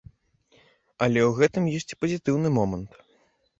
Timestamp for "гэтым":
1.41-1.63